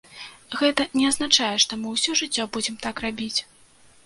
[0.61, 3.37] Гэта не азначае, што мы ўсё жыццё будзем так рабіць.